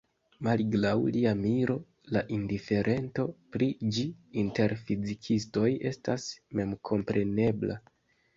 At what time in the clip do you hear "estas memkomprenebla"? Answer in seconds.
5.93-7.79